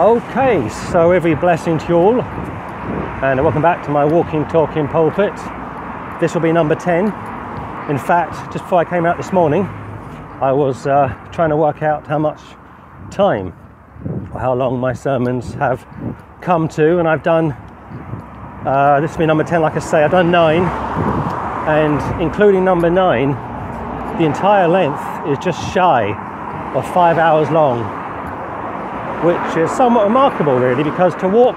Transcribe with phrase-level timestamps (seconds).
[0.00, 5.36] Okay, so every blessing to you all, and welcome back to my walking, talking pulpit.
[6.22, 7.04] This will be number 10.
[7.90, 9.64] In fact, just before I came out this morning,
[10.40, 12.40] I was uh, trying to work out how much
[13.10, 13.48] time
[14.32, 15.86] or how long my sermons have
[16.40, 17.52] come to, and I've done
[18.64, 20.62] uh, this will be number 10, like I say, I've done nine,
[21.68, 23.32] and including number nine,
[24.16, 26.14] the entire length is just shy
[26.74, 27.99] of five hours long
[29.22, 31.56] which is somewhat remarkable really because to walk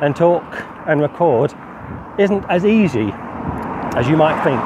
[0.00, 0.44] and talk
[0.86, 1.52] and record
[2.18, 3.10] isn't as easy
[3.96, 4.60] as you might think.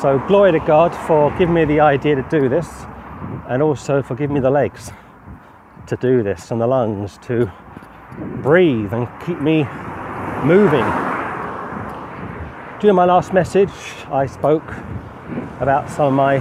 [0.00, 2.68] So glory to God for giving me the idea to do this
[3.48, 4.90] and also for giving me the legs
[5.86, 7.50] to do this and the lungs to
[8.42, 9.64] breathe and keep me
[10.44, 10.84] moving.
[12.80, 13.70] During my last message,
[14.10, 14.74] I spoke
[15.60, 16.38] about some of my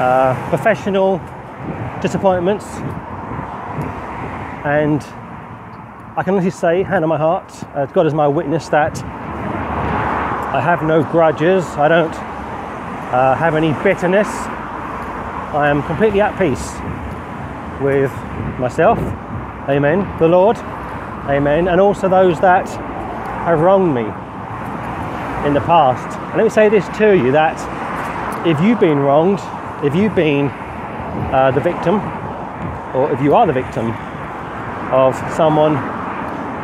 [0.00, 1.20] uh, professional
[2.02, 2.66] disappointments
[4.64, 5.02] and
[6.16, 8.98] I can honestly say, hand on my heart, uh, God is my witness that
[10.54, 14.28] I have no grudges, I don't uh, have any bitterness.
[14.28, 16.72] I am completely at peace
[17.82, 18.10] with
[18.58, 18.98] myself,
[19.68, 20.56] amen, the Lord,
[21.28, 24.04] amen, and also those that have wronged me
[25.46, 26.18] in the past.
[26.18, 27.58] And let me say this to you that
[28.46, 29.40] if you've been wronged,
[29.84, 30.46] if you've been
[31.34, 31.96] uh, the victim,
[32.96, 33.94] or if you are the victim
[34.94, 35.74] of someone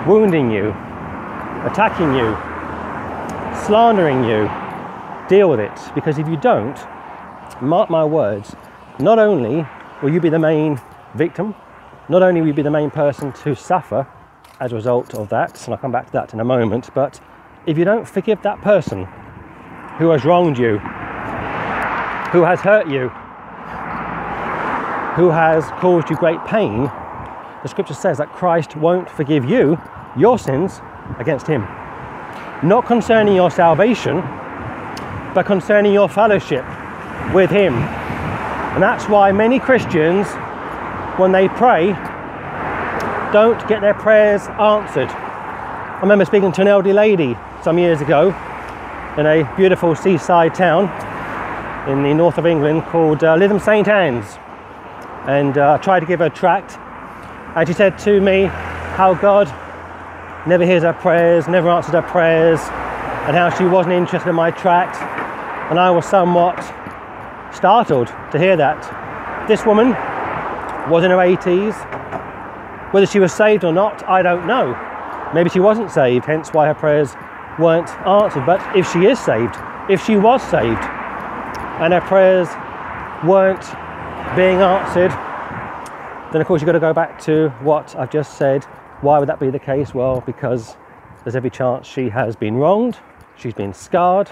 [0.07, 0.69] wounding you,
[1.67, 2.37] attacking you,
[3.67, 4.49] slandering you,
[5.29, 5.77] deal with it.
[5.97, 6.79] Because if you don't,
[7.61, 8.55] mark my words,
[9.01, 9.67] not only
[10.01, 10.81] will you be the main
[11.17, 11.57] victim,
[12.09, 14.07] not only will you be the main person to suffer
[14.61, 17.21] as a result of that, and I'll come back to that in a moment, but
[17.67, 19.07] if you don't forgive that person
[19.99, 20.79] who has wronged you,
[22.29, 23.09] who has hurt you,
[25.17, 26.89] who has caused you great pain,
[27.63, 29.79] the scripture says that Christ won't forgive you
[30.17, 30.81] your sins
[31.19, 31.63] against him.
[32.63, 34.21] Not concerning your salvation,
[35.35, 36.65] but concerning your fellowship
[37.33, 37.75] with him.
[37.75, 40.27] And that's why many Christians,
[41.19, 41.93] when they pray,
[43.33, 45.09] don't get their prayers answered.
[45.09, 48.29] I remember speaking to an elderly lady some years ago
[49.19, 50.89] in a beautiful seaside town
[51.89, 54.39] in the north of England called uh, Lytham St Anne's.
[55.27, 56.79] And uh, I tried to give her a tract
[57.57, 59.49] and she said to me how God
[60.47, 62.61] never hears her prayers, never answered her prayers,
[63.27, 64.97] and how she wasn't interested in my tract.
[65.71, 66.59] And I was somewhat
[67.55, 69.49] startled to hear that.
[69.49, 69.91] This woman
[70.91, 71.75] was in her 80s.
[72.93, 74.77] Whether she was saved or not, I don't know.
[75.35, 77.15] Maybe she wasn't saved, hence why her prayers
[77.59, 78.47] weren't answered.
[78.47, 79.55] But if she is saved,
[79.89, 80.83] if she was saved,
[81.81, 82.49] and her prayers
[83.25, 83.65] weren't
[84.35, 85.13] being answered,
[86.33, 88.65] then of course you've got to go back to what I've just said.
[89.01, 89.95] Why would that be the case?
[89.95, 90.77] Well, because
[91.25, 92.99] there's every chance she has been wronged,
[93.37, 94.31] she's been scarred,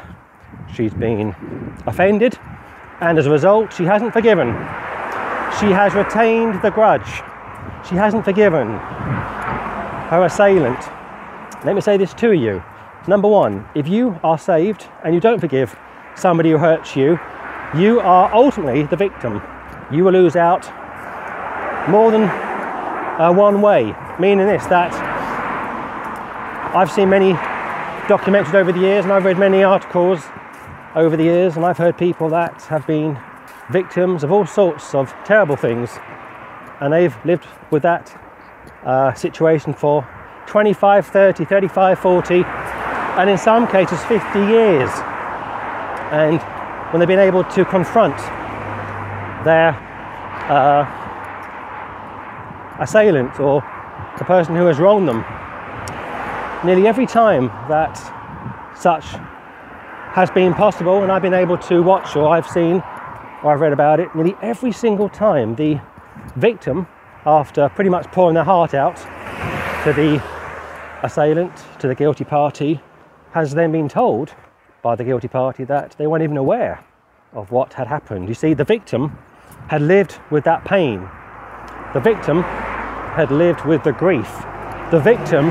[0.73, 1.35] she's been
[1.87, 2.39] offended,
[3.01, 4.49] and as a result, she hasn't forgiven.
[5.59, 7.23] She has retained the grudge.
[7.89, 8.69] She hasn't forgiven
[10.09, 10.79] her assailant.
[11.65, 12.63] Let me say this to you.
[13.07, 15.77] Number one, if you are saved and you don't forgive
[16.15, 17.19] somebody who hurts you,
[17.77, 19.43] you are ultimately the victim.
[19.91, 20.71] You will lose out
[21.89, 24.93] more than uh, one way, meaning this that
[26.75, 27.33] I've seen many
[28.09, 30.23] documented over the years and I've read many articles
[30.95, 33.19] over the years and I've heard people that have been
[33.71, 35.99] victims of all sorts of terrible things.
[36.81, 38.15] And they've lived with that
[38.85, 40.07] uh, situation for
[40.47, 44.91] 25, 30, 35, 40 and in some cases 50 years.
[46.13, 46.41] And
[46.93, 48.17] when they've been able to confront
[49.45, 49.71] their
[50.49, 51.08] uh,
[52.79, 53.63] assailant or
[54.19, 55.25] the person who has wronged them.
[56.65, 57.97] Nearly every time that
[58.77, 59.05] such
[60.13, 62.83] has been possible, and I've been able to watch or I've seen
[63.43, 65.81] or I've read about it, nearly every single time the
[66.37, 66.87] victim,
[67.25, 68.97] after pretty much pouring their heart out
[69.85, 70.23] to the
[71.03, 72.81] assailant, to the guilty party,
[73.33, 74.35] has then been told
[74.83, 76.85] by the guilty party that they weren't even aware
[77.33, 78.29] of what had happened.
[78.29, 79.19] You see, the victim
[79.69, 81.09] had lived with that pain.
[81.95, 82.43] The victim
[83.19, 84.31] had lived with the grief.
[84.93, 85.51] The victim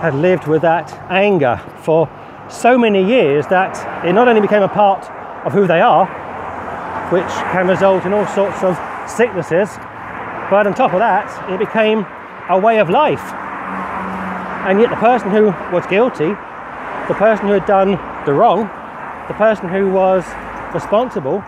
[0.00, 2.08] had lived with that anger for
[2.48, 5.04] so many years that it not only became a part
[5.44, 6.06] of who they are,
[7.12, 9.68] which can result in all sorts of sicknesses,
[10.48, 12.06] but on top of that, it became
[12.48, 13.20] a way of life.
[14.64, 16.30] And yet, the person who was guilty,
[17.08, 18.70] the person who had done the wrong,
[19.28, 20.24] the person who was
[20.72, 21.42] responsible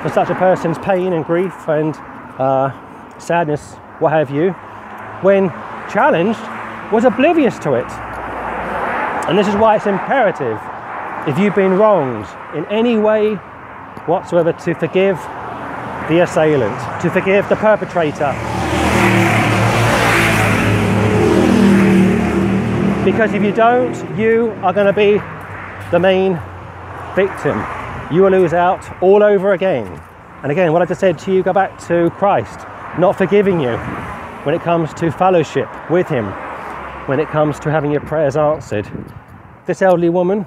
[0.00, 1.94] for such a person's pain and grief and
[2.40, 2.72] uh,
[3.18, 4.50] sadness what have you,
[5.22, 5.48] when
[5.90, 6.40] challenged,
[6.92, 7.90] was oblivious to it.
[9.28, 10.60] And this is why it's imperative,
[11.26, 13.34] if you've been wronged in any way
[14.06, 15.16] whatsoever, to forgive
[16.08, 18.32] the assailant, to forgive the perpetrator.
[23.04, 25.18] Because if you don't, you are going to be
[25.90, 26.40] the main
[27.14, 27.64] victim.
[28.12, 30.00] You will lose out all over again.
[30.42, 32.60] And again, what I just said to you, go back to Christ,
[32.98, 33.76] not forgiving you
[34.44, 36.26] when it comes to fellowship with Him,
[37.06, 38.88] when it comes to having your prayers answered.
[39.66, 40.46] This elderly woman,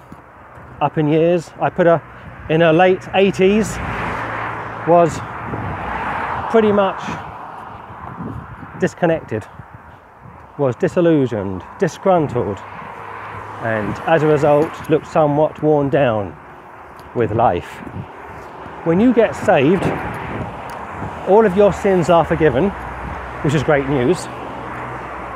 [0.81, 2.01] up in years, I put her
[2.49, 3.77] in her late 80s,
[4.87, 5.19] was
[6.51, 6.99] pretty much
[8.79, 9.45] disconnected,
[10.57, 12.57] was disillusioned, disgruntled,
[13.61, 16.35] and as a result looked somewhat worn down
[17.13, 17.69] with life.
[18.85, 19.83] When you get saved,
[21.29, 22.69] all of your sins are forgiven,
[23.43, 24.25] which is great news.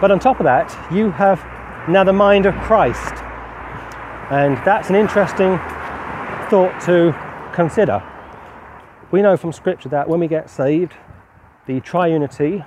[0.01, 1.39] But on top of that, you have
[1.87, 3.13] now the mind of Christ.
[4.31, 5.59] And that's an interesting
[6.49, 7.15] thought to
[7.53, 8.01] consider.
[9.11, 10.93] We know from Scripture that when we get saved,
[11.67, 12.65] the triunity,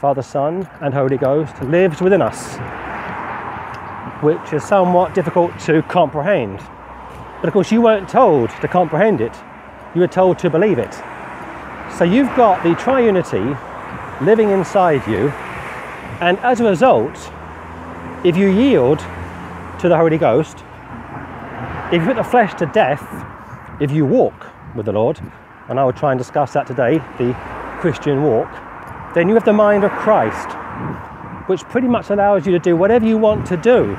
[0.00, 2.56] Father, Son, and Holy Ghost, lives within us,
[4.22, 6.58] which is somewhat difficult to comprehend.
[7.40, 9.36] But of course, you weren't told to comprehend it,
[9.94, 10.94] you were told to believe it.
[11.98, 13.58] So you've got the triunity
[14.20, 15.30] living inside you,
[16.20, 17.16] and as a result,
[18.22, 18.98] if you yield
[19.78, 20.58] to the Holy Ghost,
[21.90, 23.02] if you put the flesh to death,
[23.80, 24.34] if you walk
[24.74, 25.18] with the Lord,
[25.70, 27.34] and I will try and discuss that today, the
[27.80, 28.50] Christian walk,
[29.14, 30.50] then you have the mind of Christ,
[31.48, 33.94] which pretty much allows you to do whatever you want to do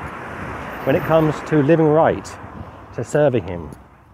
[0.84, 2.30] when it comes to living right,
[2.94, 3.68] to serving Him.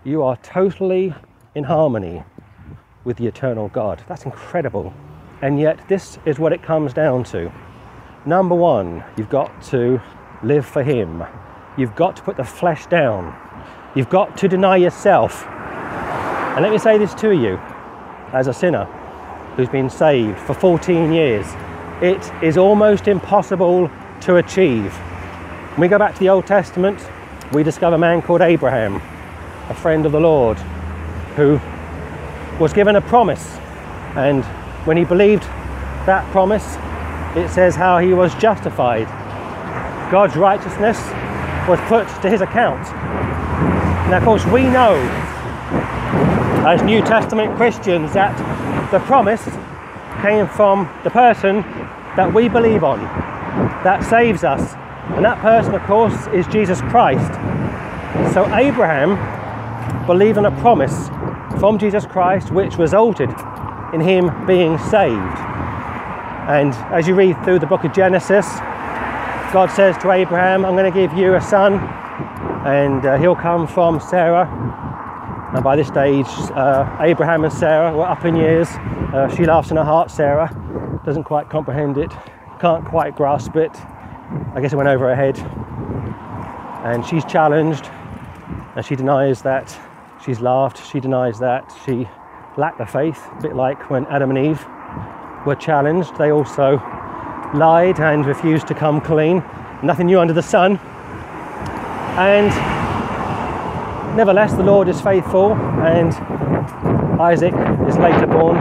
[0.04, 1.12] You are totally
[1.54, 2.24] in harmony
[3.04, 4.02] with the eternal God.
[4.08, 4.92] That's incredible.
[5.42, 7.52] And yet, this is what it comes down to.
[8.26, 10.00] Number one, you've got to
[10.42, 11.22] live for Him.
[11.76, 13.36] You've got to put the flesh down.
[13.94, 15.44] You've got to deny yourself.
[15.46, 17.58] And let me say this to you
[18.32, 18.84] as a sinner
[19.56, 21.46] who's been saved for 14 years.
[22.00, 23.90] It is almost impossible
[24.22, 24.92] to achieve.
[25.72, 26.98] When we go back to the Old Testament,
[27.52, 28.96] we discover a man called Abraham,
[29.68, 30.58] a friend of the Lord,
[31.36, 31.60] who
[32.60, 33.44] was given a promise.
[34.16, 34.44] And
[34.86, 35.42] when he believed
[36.06, 36.76] that promise,
[37.36, 39.06] it says how he was justified.
[40.10, 40.98] God's righteousness
[41.68, 42.82] was put to his account.
[44.10, 44.94] Now, of course, we know
[46.66, 48.34] as New Testament Christians that
[48.90, 49.42] the promise
[50.22, 51.62] came from the person
[52.16, 53.00] that we believe on,
[53.82, 54.74] that saves us.
[55.16, 57.34] And that person, of course, is Jesus Christ.
[58.32, 59.16] So Abraham
[60.06, 61.08] believed in a promise
[61.58, 63.30] from Jesus Christ, which resulted
[63.92, 65.38] in him being saved.
[66.48, 68.46] And as you read through the book of Genesis,
[69.52, 71.74] God says to Abraham, I'm going to give you a son,
[72.66, 74.50] and uh, he'll come from Sarah.
[75.54, 78.68] And by this stage, uh, Abraham and Sarah were up in years.
[78.68, 80.50] Uh, she laughs in her heart, Sarah
[81.04, 82.10] doesn't quite comprehend it,
[82.60, 83.70] can't quite grasp it.
[84.54, 85.38] I guess it went over her head.
[86.84, 87.90] And she's challenged,
[88.74, 89.78] and she denies that
[90.24, 91.70] She's laughed, she denies that.
[91.84, 92.08] She
[92.56, 94.64] lacked the faith, a bit like when Adam and Eve
[95.44, 96.16] were challenged.
[96.16, 96.76] They also
[97.54, 99.44] lied and refused to come clean.
[99.82, 100.78] Nothing new under the sun.
[102.16, 102.48] And
[104.16, 106.14] nevertheless, the Lord is faithful, and
[107.20, 107.52] Isaac
[107.86, 108.56] is later born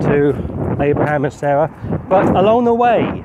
[0.00, 1.68] to Abraham and Sarah.
[2.08, 3.24] But along the way,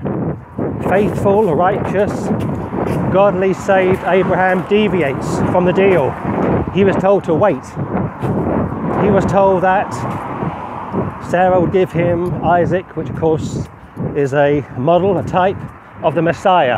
[0.89, 2.27] faithful, righteous,
[3.13, 6.13] godly, saved Abraham deviates from the deal
[6.73, 7.65] he was told to wait.
[9.03, 9.91] He was told that
[11.29, 13.67] Sarah would give him Isaac, which of course
[14.15, 15.57] is a model, a type
[16.03, 16.77] of the Messiah.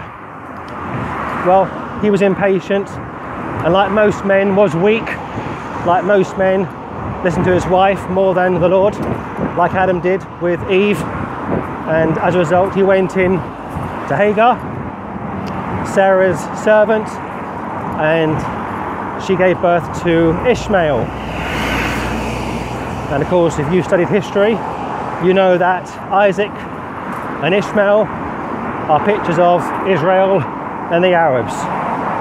[1.46, 1.66] Well,
[2.02, 5.06] he was impatient and, like most men, was weak.
[5.86, 6.68] Like most men,
[7.24, 8.96] listened to his wife more than the Lord,
[9.58, 11.02] like Adam did with Eve.
[11.88, 14.58] And as a result, he went in to Hagar,
[15.94, 17.08] Sarah's servant,
[18.00, 18.36] and
[19.30, 21.02] she gave birth to Ishmael.
[23.12, 24.54] And of course, if you've studied history,
[25.24, 26.50] you know that Isaac
[27.44, 28.08] and Ishmael
[28.90, 30.42] are pictures of Israel
[30.92, 31.54] and the Arabs.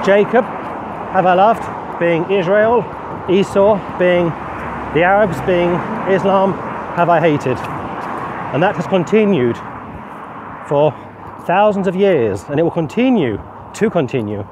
[0.05, 2.85] Jacob have I loved, being Israel,
[3.27, 4.25] Esau being
[4.93, 5.71] the Arabs, being
[6.13, 6.53] Islam,
[6.93, 7.57] have I hated.
[8.53, 9.57] And that has continued
[10.67, 10.91] for
[11.47, 13.41] thousands of years, and it will continue
[13.73, 14.47] to continue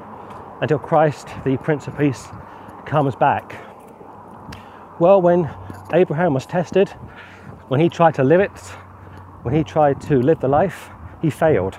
[0.60, 2.26] until Christ, the Prince of Peace,
[2.88, 3.54] comes back.
[4.98, 5.48] Well, when
[5.92, 6.88] Abraham was tested,
[7.68, 8.58] when he tried to live it,
[9.42, 10.88] when he tried to live the life
[11.20, 11.78] he failed.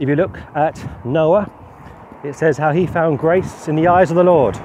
[0.00, 1.50] If you look at Noah,
[2.24, 4.56] it says how he found grace in the eyes of the Lord.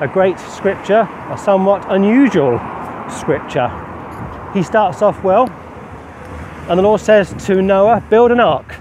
[0.00, 2.58] A great scripture, a somewhat unusual
[3.10, 3.68] scripture.
[4.54, 5.50] He starts off well,
[6.68, 8.76] and the Lord says to Noah, Build an ark.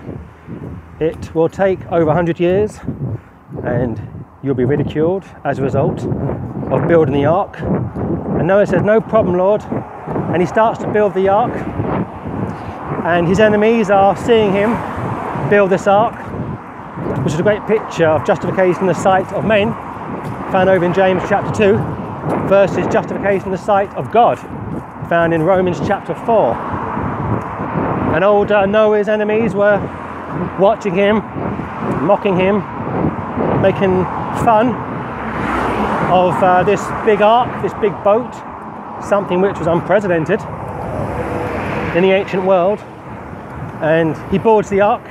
[1.00, 2.80] It will take over 100 years,
[3.64, 6.04] and you'll be ridiculed as a result
[6.72, 7.60] of building the ark.
[7.60, 9.64] And Noah says, No problem, Lord.
[9.64, 11.54] And he starts to build the ark,
[13.06, 14.72] and his enemies are seeing him
[15.50, 16.16] build this ark,
[17.24, 19.72] which is a great picture of justification in the sight of men,
[20.52, 21.78] found over in James chapter 2,
[22.48, 24.38] versus justification in the sight of God,
[25.10, 26.54] found in Romans chapter 4.
[28.16, 29.78] And old uh, Noah's enemies were
[30.60, 31.18] watching him,
[32.06, 32.60] mocking him,
[33.62, 34.06] making
[34.38, 34.70] fun
[36.12, 38.34] of uh, this big ark, this big boat,
[39.04, 40.40] something which was unprecedented
[41.96, 42.80] in the ancient world.
[43.82, 45.06] And he boards the ark,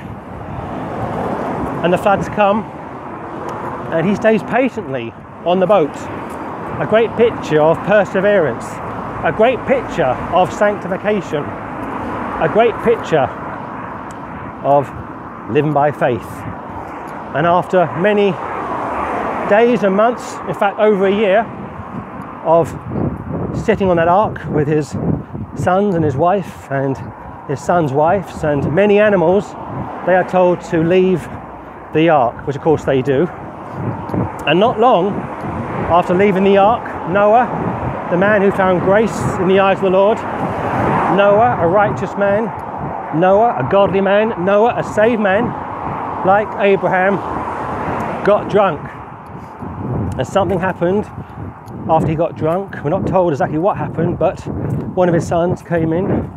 [1.83, 2.63] and the floods come,
[3.93, 5.13] and he stays patiently
[5.45, 5.95] on the boat.
[6.81, 8.65] A great picture of perseverance,
[9.23, 13.27] a great picture of sanctification, a great picture
[14.63, 14.89] of
[15.49, 16.27] living by faith.
[17.35, 18.33] And after many
[19.49, 21.41] days and months, in fact, over a year
[22.43, 22.67] of
[23.65, 24.89] sitting on that ark with his
[25.55, 26.97] sons and his wife and
[27.47, 29.51] his son's wives and many animals,
[30.05, 31.21] they are told to leave
[31.93, 33.27] the ark, which of course they do.
[34.45, 35.13] And not long
[35.89, 39.89] after leaving the ark, Noah, the man who found grace in the eyes of the
[39.89, 40.17] Lord,
[41.17, 42.45] Noah, a righteous man,
[43.17, 45.45] Noah, a godly man, Noah, a saved man,
[46.25, 47.15] like Abraham,
[48.25, 48.96] got drunk.
[50.17, 51.05] And something happened
[51.87, 52.75] after he got drunk.
[52.83, 54.39] We're not told exactly what happened, but
[54.95, 56.31] one of his sons came in,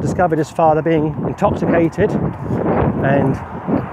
[0.00, 3.34] discovered his father being intoxicated and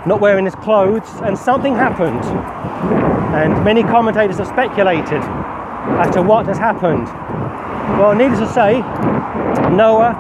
[0.08, 2.24] not wearing his clothes, and something happened.
[3.36, 7.06] And many commentators have speculated as to what has happened.
[8.00, 8.79] Well, needless to say,
[9.70, 10.13] Noah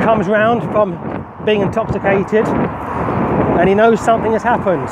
[0.00, 0.98] comes round from
[1.44, 4.88] being intoxicated and he knows something has happened.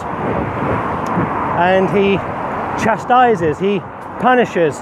[1.58, 2.16] And he
[2.82, 3.80] chastises, he
[4.20, 4.78] punishes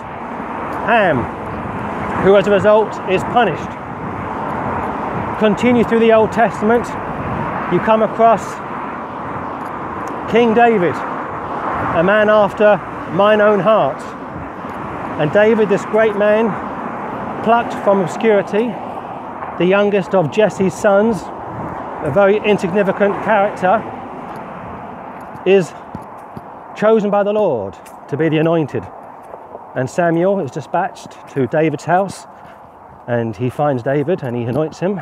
[0.89, 1.23] Ham,
[2.25, 3.71] who as a result is punished.
[5.39, 6.87] Continue through the Old Testament,
[7.73, 8.43] you come across
[10.33, 12.77] King David, a man after
[13.13, 14.03] mine own heart.
[15.21, 16.51] And David, this great man,
[17.45, 18.67] plucked from obscurity,
[19.59, 21.23] the youngest of Jesse's sons,
[22.05, 23.83] a very insignificant character,
[25.47, 25.73] is
[26.79, 27.77] chosen by the Lord
[28.09, 28.85] to be the anointed.
[29.75, 32.25] And Samuel is dispatched to David's house,
[33.09, 35.01] and he finds David and he anoints him.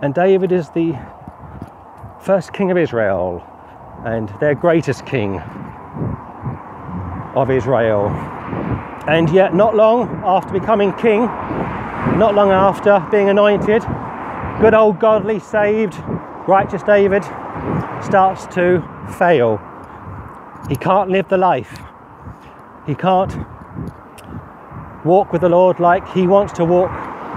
[0.00, 0.98] And David is the
[2.22, 3.44] first king of Israel,
[4.06, 5.38] and their greatest king
[7.34, 8.08] of Israel.
[9.06, 11.26] And yet, not long after becoming king,
[12.18, 13.82] not long after being anointed,
[14.62, 15.94] good old godly, saved,
[16.48, 17.22] righteous David
[18.02, 18.82] starts to
[19.18, 19.60] fail.
[20.70, 21.80] He can't live the life.
[22.86, 23.36] He can't
[25.04, 26.90] walk with the Lord like he wants to walk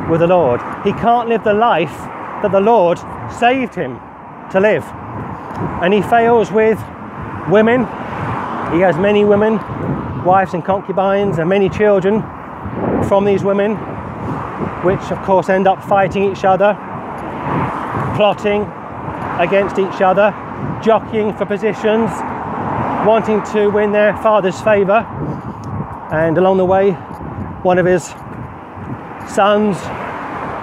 [0.10, 0.62] with the Lord.
[0.86, 1.98] He can't live the life
[2.42, 2.98] that the Lord
[3.30, 4.00] saved him
[4.52, 4.86] to live
[5.82, 6.78] and he fails with
[7.50, 7.82] women.
[8.72, 9.58] He has many women,
[10.24, 12.22] wives and concubines, and many children
[13.08, 13.75] from these women,
[14.84, 16.74] which of course end up fighting each other,
[18.16, 18.62] plotting
[19.40, 20.32] against each other,
[20.84, 22.12] jockeying for positions,
[23.06, 25.06] wanting to win their father's favour.
[26.12, 26.92] And along the way,
[27.64, 28.06] one of his
[29.28, 29.78] sons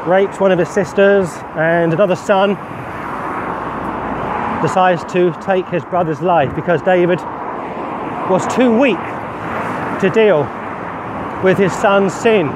[0.07, 2.55] rapes one of his sisters, and another son
[4.63, 7.19] decides to take his brother's life because David
[8.31, 8.99] was too weak
[10.01, 10.43] to deal
[11.43, 12.49] with his son's sin.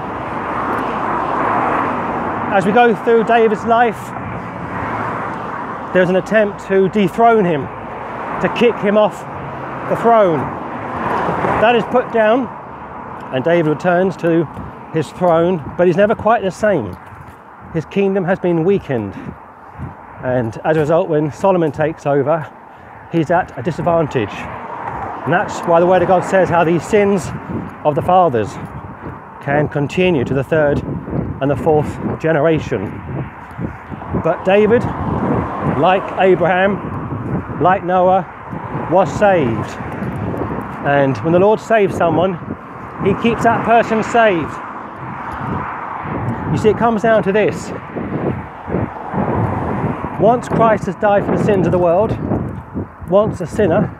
[2.52, 3.98] As we go through David's life,
[5.92, 7.62] there's an attempt to dethrone him,
[8.40, 9.33] to kick him off
[9.88, 10.38] the throne.
[11.60, 12.46] That is put down,
[13.34, 14.44] and David returns to
[14.92, 16.96] his throne, but he's never quite the same.
[17.72, 19.14] His kingdom has been weakened
[20.24, 22.50] and as a result, when Solomon takes over,
[23.12, 24.32] he's at a disadvantage.
[24.32, 27.26] And that's why the Word of God says how these sins
[27.84, 28.50] of the fathers
[29.42, 30.82] can continue to the third
[31.42, 32.86] and the fourth generation.
[34.24, 34.82] But David,
[35.78, 38.24] like Abraham, like Noah,
[38.94, 39.70] was saved.
[40.86, 42.34] And when the Lord saves someone,
[43.04, 44.54] he keeps that person saved.
[46.52, 47.72] You see, it comes down to this
[50.20, 52.16] Once Christ has died for the sins of the world,
[53.10, 53.90] once a sinner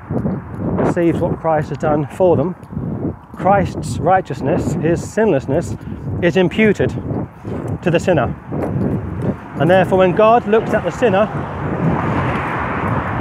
[0.79, 2.55] receives what Christ has done for them,
[3.35, 5.77] Christ's righteousness, his sinlessness,
[6.23, 6.91] is imputed
[7.83, 8.33] to the sinner.
[9.61, 11.27] And therefore, when God looks at the sinner,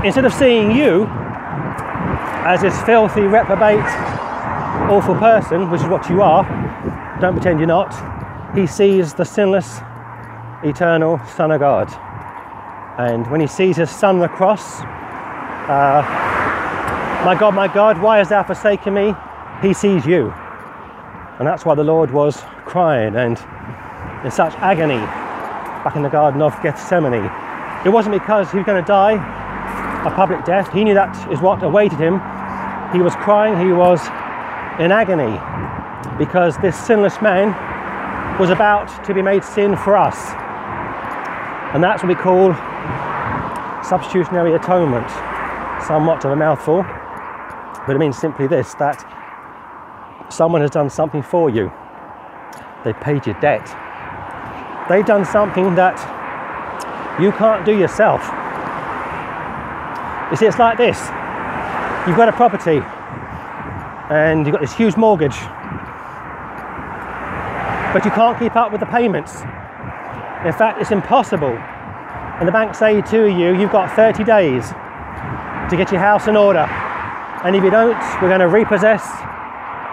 [0.05, 1.09] instead of seeing you
[2.45, 3.79] as this filthy, reprobate,
[4.91, 6.43] awful person, which is what you are,
[7.21, 7.93] don't pretend you're not,
[8.53, 9.79] he sees the sinless,
[10.63, 11.87] eternal Son of God.
[12.99, 14.81] And when he sees his Son on the cross,
[15.69, 16.03] uh,
[17.25, 19.13] my God, my God, why hast thou forsaken me?
[19.61, 20.31] He sees you.
[21.39, 23.37] And that's why the Lord was crying and
[24.25, 24.99] in such agony
[25.83, 27.31] back in the Garden of Gethsemane.
[27.85, 29.15] It wasn't because he was going to die
[30.05, 30.71] a public death.
[30.73, 32.19] He knew that is what awaited him.
[32.93, 33.99] He was crying, he was
[34.79, 35.39] in agony
[36.17, 37.49] because this sinless man
[38.39, 40.15] was about to be made sin for us.
[41.73, 42.53] And that's what we call
[43.83, 45.09] substitutionary atonement.
[45.87, 46.83] Somewhat of a mouthful,
[47.87, 49.03] but it means simply this that
[50.31, 51.71] someone has done something for you.
[52.85, 53.65] They've paid your debt.
[54.87, 55.97] They've done something that
[57.19, 58.21] you can't do yourself.
[60.29, 60.99] You see, it's like this
[62.07, 62.81] you've got a property
[64.09, 65.37] and you've got this huge mortgage,
[67.93, 69.41] but you can't keep up with the payments.
[70.45, 71.55] In fact, it's impossible.
[72.39, 74.67] And the bank say to you, you've got 30 days
[75.69, 76.67] to get your house in order.
[77.45, 79.05] And if you don't, we're going to repossess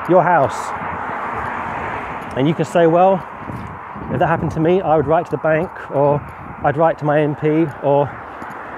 [0.08, 0.56] your house.
[2.36, 3.14] And you can say, well,
[4.12, 6.20] if that happened to me, I would write to the bank, or
[6.64, 8.08] I'd write to my MP, or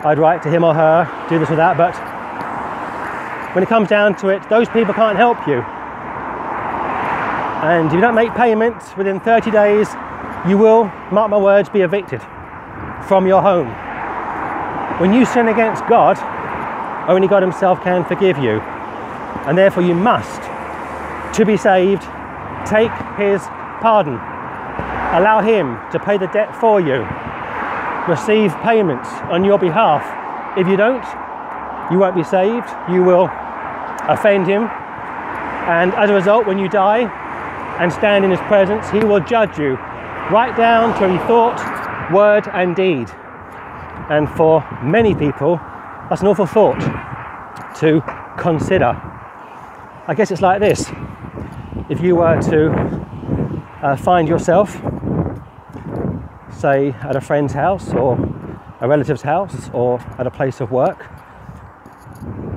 [0.05, 1.79] I'd write to him or her, do this or that.
[1.79, 2.12] But
[3.52, 5.62] when it comes down to it, those people can't help you.
[7.62, 9.88] And if you don't make payments within 30 days,
[10.49, 12.23] you will, mark my words, be evicted
[13.06, 13.68] from your home.
[15.00, 16.18] When you sin against God,
[17.09, 18.61] only God Himself can forgive you.
[19.47, 20.41] And therefore, you must,
[21.36, 22.02] to be saved,
[22.67, 23.43] take His
[23.80, 24.15] pardon.
[25.15, 27.06] Allow Him to pay the debt for you.
[28.08, 30.02] Receive payments on your behalf.
[30.58, 31.04] If you don't,
[31.93, 32.69] you won't be saved.
[32.91, 33.28] You will
[34.08, 34.65] offend Him.
[35.69, 37.08] And as a result, when you die
[37.78, 39.75] and stand in His presence, He will judge you
[40.30, 43.08] right down to every thought, word, and deed.
[44.10, 45.56] And for many people,
[46.08, 46.80] that's an awful thought
[47.76, 48.02] to
[48.38, 49.00] consider.
[50.06, 50.91] I guess it's like this
[51.88, 52.71] if you were to
[53.82, 54.73] uh, find yourself,
[56.50, 58.15] say, at a friend's house or
[58.80, 61.08] a relative's house or at a place of work,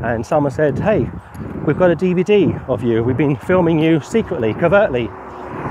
[0.04, 1.10] and someone said, Hey,
[1.66, 5.08] we've got a DVD of you, we've been filming you secretly, covertly,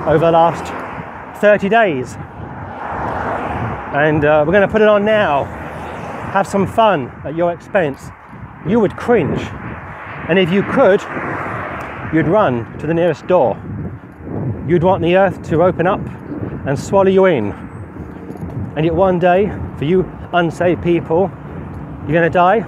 [0.06, 0.64] over the last
[1.40, 2.16] 30 days,
[3.94, 5.62] and uh, we're going to put it on now
[6.34, 8.08] have some fun at your expense,
[8.66, 9.38] you would cringe.
[10.28, 11.00] And if you could,
[12.12, 13.56] you'd run to the nearest door.
[14.66, 16.00] You'd want the earth to open up
[16.66, 17.52] and swallow you in.
[18.74, 19.46] And yet, one day,
[19.78, 21.30] for you unsaved people,
[22.00, 22.62] you're going to die.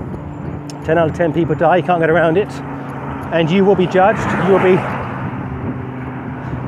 [0.84, 2.75] 10 out of 10 people die, you can't get around it.
[3.32, 4.20] And you will be judged.
[4.46, 4.76] You will be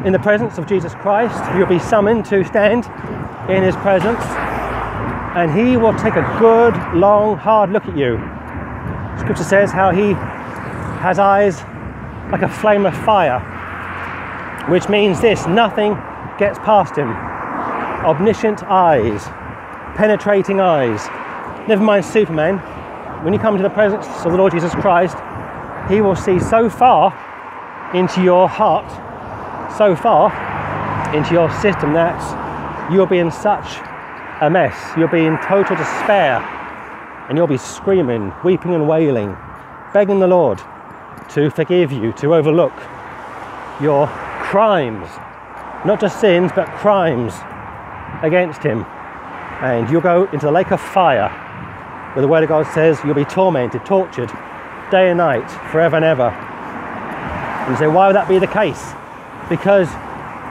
[0.06, 1.38] in the presence of Jesus Christ.
[1.56, 2.86] You'll be summoned to stand
[3.50, 4.22] in his presence
[5.38, 8.18] and he will take a good, long, hard look at you.
[9.20, 10.14] Scripture says how he
[11.00, 11.60] has eyes
[12.32, 13.38] like a flame of fire,
[14.68, 15.94] which means this nothing
[16.38, 17.10] gets past him.
[18.04, 19.24] Omniscient eyes,
[19.96, 21.06] penetrating eyes.
[21.68, 22.58] Never mind Superman,
[23.22, 25.16] when you come to the presence of the Lord Jesus Christ,
[25.88, 27.12] he will see so far
[27.94, 28.86] into your heart,
[29.76, 30.30] so far
[31.14, 33.78] into your system that you'll be in such
[34.42, 34.76] a mess.
[34.96, 36.40] You'll be in total despair
[37.28, 39.36] and you'll be screaming, weeping, and wailing,
[39.94, 40.60] begging the Lord
[41.30, 42.72] to forgive you, to overlook
[43.80, 45.08] your crimes,
[45.86, 47.32] not just sins, but crimes
[48.22, 48.84] against Him.
[49.62, 51.28] And you'll go into the lake of fire
[52.14, 54.30] where the Word of God says you'll be tormented, tortured
[54.90, 56.28] day and night, forever and ever.
[56.30, 58.92] And you say, why would that be the case?
[59.48, 59.88] Because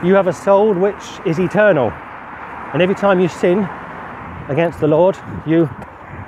[0.04, 1.90] you have a soul which is eternal.
[2.72, 3.68] And every time you sin,
[4.48, 5.68] against the Lord, you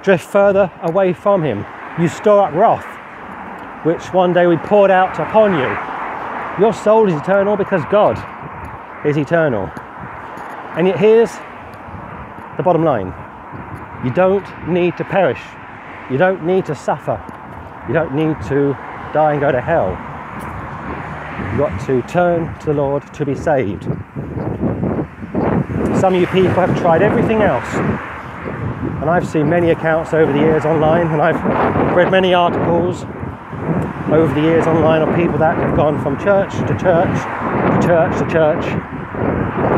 [0.03, 1.65] drift further away from Him.
[1.99, 2.87] You store up wrath,
[3.85, 6.63] which one day we poured out upon you.
[6.63, 8.17] Your soul is eternal because God
[9.07, 9.71] is eternal.
[10.77, 11.33] And yet, here's
[12.57, 13.13] the bottom line
[14.05, 15.41] you don't need to perish,
[16.11, 17.17] you don't need to suffer,
[17.91, 18.73] you don't need to
[19.13, 19.91] die and go to hell.
[21.51, 23.83] You've got to turn to the Lord to be saved.
[25.99, 27.67] Some of you people have tried everything else
[29.01, 31.43] And I've seen many accounts over the years online, and I've
[31.97, 33.03] read many articles
[34.13, 38.19] over the years online of people that have gone from church to church to church
[38.21, 38.65] to church,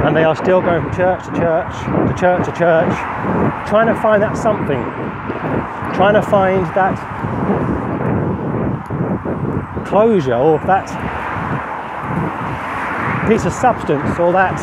[0.04, 1.72] and they are still going from church to church
[2.10, 2.92] to church to church,
[3.66, 4.82] trying to find that something,
[5.94, 7.11] trying to find that
[9.92, 10.88] closure or that
[13.28, 14.56] piece of substance or that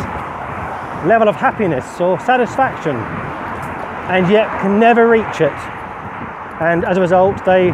[1.06, 2.96] level of happiness or satisfaction
[4.10, 5.54] and yet can never reach it.
[6.60, 7.70] And as a result, they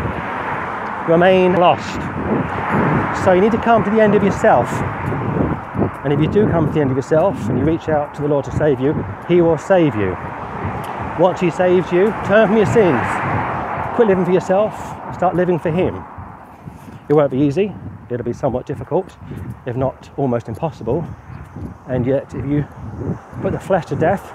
[1.07, 1.95] remain lost.
[3.23, 4.69] So you need to come to the end of yourself.
[6.03, 8.21] And if you do come to the end of yourself and you reach out to
[8.21, 8.93] the Lord to save you,
[9.29, 10.11] He will save you.
[11.17, 13.01] Once He saves you, turn from your sins.
[13.95, 14.75] Quit living for yourself,
[15.15, 16.03] start living for Him.
[17.07, 17.71] It won't be easy,
[18.09, 19.15] it'll be somewhat difficult,
[19.65, 21.05] if not almost impossible.
[21.87, 22.67] And yet, if you
[23.41, 24.33] put the flesh to death,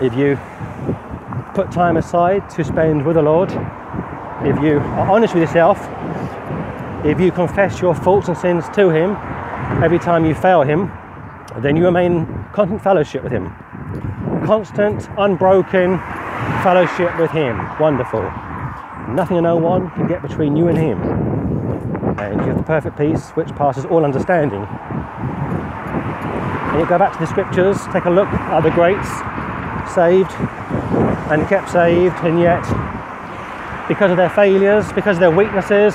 [0.00, 0.38] if you
[1.54, 3.50] put time aside to spend with the Lord,
[4.42, 5.78] if you are honest with yourself,
[7.04, 9.16] if you confess your faults and sins to Him
[9.82, 10.92] every time you fail Him,
[11.58, 13.52] then you remain constant fellowship with Him.
[14.46, 15.98] Constant, unbroken
[16.62, 17.58] fellowship with Him.
[17.80, 18.22] Wonderful.
[19.08, 21.19] Nothing and no one can get between you and Him.
[22.20, 24.62] And you have the perfect peace which passes all understanding.
[26.70, 29.08] And you go back to the scriptures, take a look at the greats
[29.94, 30.30] saved
[31.30, 32.62] and kept saved, and yet
[33.88, 35.94] because of their failures, because of their weaknesses,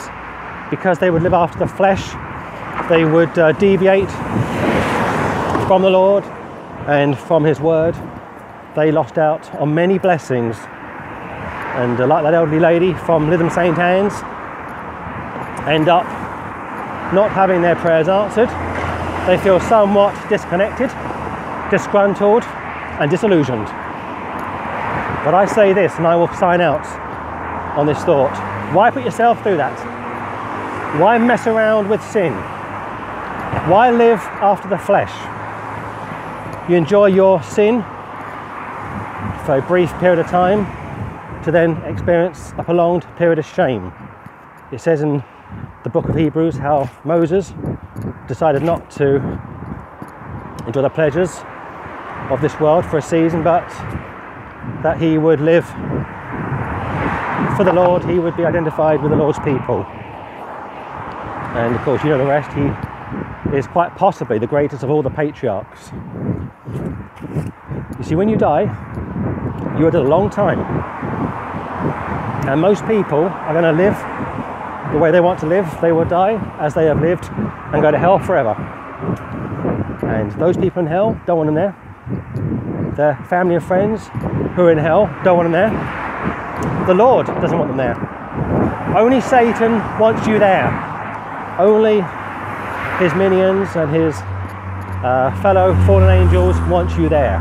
[0.69, 2.11] because they would live after the flesh,
[2.89, 4.09] they would uh, deviate
[5.67, 6.23] from the Lord
[6.87, 7.95] and from His word.
[8.75, 10.57] They lost out on many blessings.
[11.77, 13.77] And uh, like that elderly lady from Lytham St.
[13.77, 14.13] Anne's,
[15.67, 16.05] end up
[17.13, 18.49] not having their prayers answered.
[19.27, 20.89] They feel somewhat disconnected,
[21.71, 23.65] disgruntled, and disillusioned.
[25.25, 26.85] But I say this, and I will sign out
[27.77, 28.33] on this thought.
[28.73, 29.75] Why put yourself through that?
[30.99, 32.33] Why mess around with sin?
[33.69, 35.11] Why live after the flesh?
[36.69, 37.81] You enjoy your sin
[39.45, 40.65] for a brief period of time
[41.43, 43.91] to then experience a prolonged period of shame.
[44.71, 45.23] It says in
[45.95, 47.53] book of Hebrews how Moses
[48.27, 49.15] decided not to
[50.67, 51.37] enjoy the pleasures
[52.29, 53.65] of this world for a season, but
[54.83, 55.65] that he would live
[57.55, 59.85] for the Lord, he would be identified with the Lord's people.
[61.55, 65.01] And of course, you know the rest, he is quite possibly the greatest of all
[65.01, 65.93] the patriarchs.
[67.97, 68.63] You see, when you die,
[69.79, 70.59] you are dead a long time.
[72.49, 74.24] And most people are going to live
[74.95, 75.67] the way they want to live.
[75.81, 78.53] They will die as they have lived and go to hell forever.
[80.07, 82.93] And those people in hell don't want them there.
[82.95, 84.07] Their family and friends
[84.55, 86.85] who are in hell don't want them there.
[86.87, 87.97] The Lord doesn't want them there.
[88.97, 90.71] Only Satan wants you there.
[91.59, 91.95] Only
[93.03, 94.15] his minions and his
[95.03, 97.35] uh, fellow fallen angels want you there.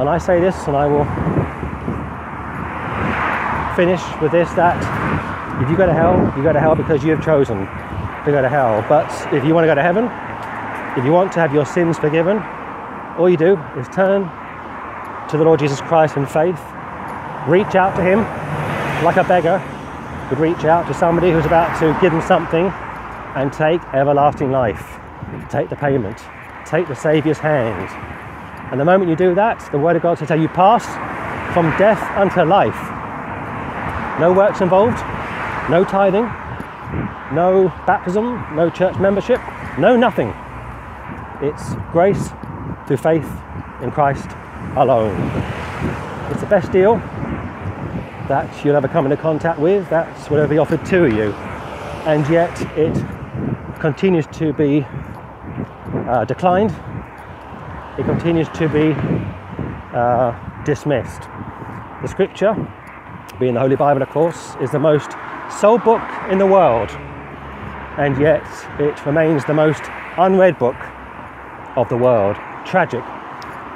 [0.00, 1.04] And I say this, and I will
[3.76, 5.01] finish with this that
[5.62, 8.42] if you go to hell, you go to hell because you have chosen to go
[8.42, 8.84] to hell.
[8.88, 10.04] But if you want to go to heaven,
[10.98, 12.38] if you want to have your sins forgiven,
[13.18, 14.22] all you do is turn
[15.28, 16.60] to the Lord Jesus Christ in faith
[17.46, 18.20] reach out to him
[19.04, 19.60] like a beggar
[20.30, 22.66] would reach out to somebody who's about to give them something
[23.34, 24.98] and take everlasting life.
[25.50, 26.18] Take the payment,
[26.64, 27.88] take the Saviour's hand.
[28.70, 30.84] And the moment you do that, the Word of God says you pass
[31.52, 32.78] from death unto life.
[34.20, 34.98] No works involved,
[35.70, 36.24] no tithing,
[37.34, 39.40] no baptism, no church membership,
[39.78, 40.34] no nothing.
[41.40, 42.30] It's grace
[42.86, 43.28] through faith
[43.80, 44.28] in Christ
[44.76, 45.14] alone.
[46.30, 46.96] It's the best deal
[48.28, 49.88] that you'll ever come into contact with.
[49.90, 51.32] That's whatever be offered to you.
[52.06, 52.94] And yet it
[53.80, 54.86] continues to be
[56.08, 56.70] uh, declined.
[57.98, 58.94] It continues to be
[59.94, 61.22] uh, dismissed.
[62.02, 62.54] The scripture,
[63.38, 65.10] being the Holy Bible, of course, is the most
[65.52, 66.90] sold book in the world.
[67.98, 68.44] And yet
[68.80, 69.82] it remains the most
[70.16, 70.76] unread book
[71.76, 72.36] of the world.
[72.64, 73.02] Tragic.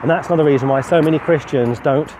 [0.02, 2.10] And that's another reason why so many Christians don't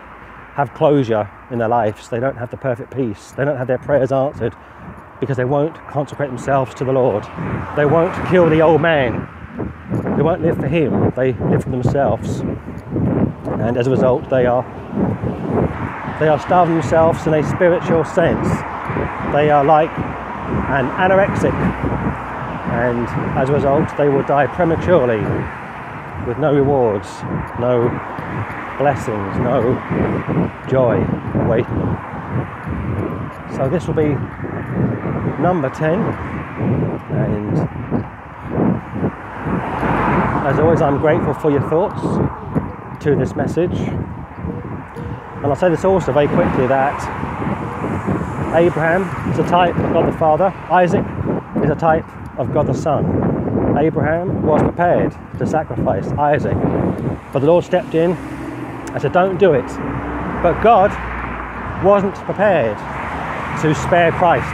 [0.53, 2.09] have closure in their lives.
[2.09, 3.31] They don't have the perfect peace.
[3.31, 4.55] They don't have their prayers answered
[5.19, 7.23] because they won't consecrate themselves to the Lord.
[7.75, 9.27] They won't kill the old man.
[10.15, 11.11] They won't live for Him.
[11.15, 12.39] They live for themselves.
[13.59, 14.63] And as a result, they are
[16.19, 18.47] they are starving themselves in a spiritual sense.
[19.37, 21.53] They are like an anorexic,
[22.73, 25.19] and as a result, they will die prematurely
[26.25, 27.07] with no rewards,
[27.59, 27.87] no
[28.79, 29.77] blessings, no
[30.67, 31.95] joy awaiting them.
[33.55, 34.15] So this will be
[35.39, 35.99] number 10
[37.13, 37.59] and
[40.47, 42.01] as always I'm grateful for your thoughts
[43.03, 43.77] to this message.
[43.77, 47.27] And I'll say this also very quickly that
[48.55, 51.05] Abraham is a type of God the Father, Isaac
[51.63, 52.05] is a type
[52.39, 53.77] of God the Son.
[53.77, 56.55] Abraham was prepared to sacrifice Isaac,
[57.33, 59.67] but the Lord stepped in and said, Don't do it.
[60.41, 60.91] But God
[61.83, 62.77] wasn't prepared
[63.61, 64.47] to spare Christ,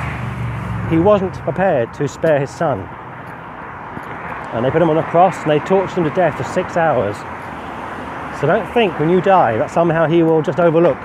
[0.92, 2.80] He wasn't prepared to spare His Son.
[4.54, 6.78] And they put him on a cross and they tortured him to death for six
[6.78, 7.16] hours.
[8.40, 10.98] So don't think when you die that somehow He will just overlook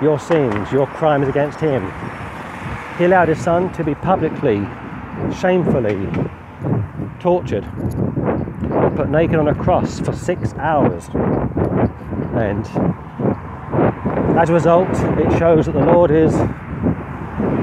[0.00, 1.82] your sins, your crimes against Him.
[2.98, 4.66] He allowed His Son to be publicly,
[5.40, 6.08] shamefully
[7.20, 7.64] tortured,
[8.96, 11.08] put naked on a cross for six hours.
[12.34, 12.64] And
[14.38, 16.32] as a result, it shows that the Lord is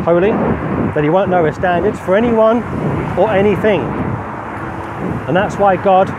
[0.03, 2.63] holy, that He won't lower His standards for anyone
[3.17, 3.81] or anything.
[5.27, 6.09] And that's why God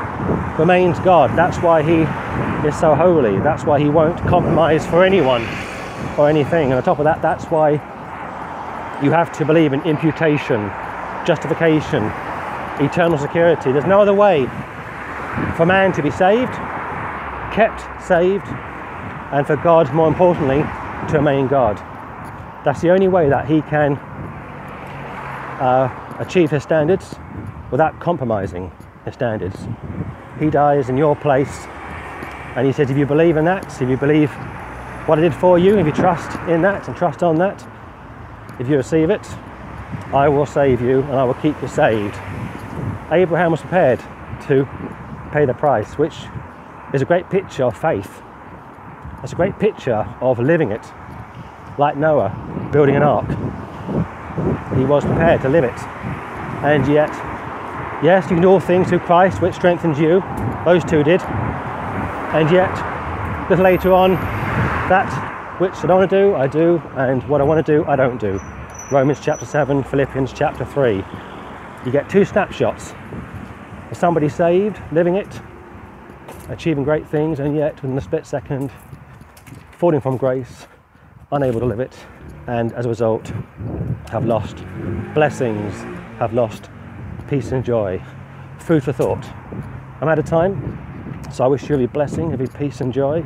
[0.59, 1.37] remains God.
[1.37, 2.07] That's why He
[2.67, 3.39] is so holy.
[3.41, 5.47] That's why He won't compromise for anyone
[6.19, 6.67] or anything.
[6.71, 7.73] And on top of that, that's why
[9.03, 10.71] you have to believe in imputation,
[11.27, 12.05] justification,
[12.81, 13.73] eternal security.
[13.73, 14.47] There's no other way
[15.57, 16.53] for man to be saved,
[17.53, 18.47] kept saved,
[19.33, 20.63] and for God, more importantly,
[21.11, 21.77] to remain God.
[22.65, 23.97] That's the only way that He can
[25.61, 27.17] uh, achieve His standards
[27.71, 28.73] without compromising
[29.05, 29.57] His standards.
[30.39, 31.67] He dies in your place,
[32.57, 34.31] and He says, if you believe in that, if you believe
[35.07, 37.65] what I did for you, if you trust in that and trust on that,
[38.59, 39.25] if you receive it,
[40.13, 42.17] I will save you and I will keep you saved.
[43.13, 44.01] Abraham was prepared
[44.49, 44.69] to
[45.33, 46.25] pay the price, which
[46.93, 48.21] is a great picture of faith.
[49.23, 50.85] It's a great picture of living it,
[51.79, 53.29] like Noah building an ark.
[54.77, 55.79] He was prepared to live it.
[56.65, 57.11] And yet,
[58.03, 60.21] yes, you can do all things through Christ, which strengthens you.
[60.65, 61.23] Those two did.
[61.23, 64.17] And yet, a little later on,
[64.89, 67.85] that which I don't want to do, I do, and what I want to do,
[67.87, 68.39] I don't do.
[68.93, 71.03] Romans chapter 7, Philippians chapter 3.
[71.85, 72.95] You get two snapshots
[73.91, 75.41] of somebody saved, living it,
[76.51, 78.71] achieving great things, and yet within a split second,
[79.73, 80.69] falling from grace,
[81.33, 81.97] unable to live it,
[82.47, 83.33] and as a result,
[84.11, 84.59] have lost
[85.15, 85.75] blessings,
[86.19, 86.71] have lost
[87.29, 88.01] peace and joy.
[88.61, 89.25] Food for thought.
[90.01, 93.25] I'm out of time, so I wish you every blessing, every peace and joy,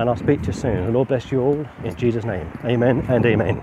[0.00, 0.86] and I'll speak to you soon.
[0.86, 2.52] The Lord bless you all in Jesus' name.
[2.66, 3.62] Amen and amen.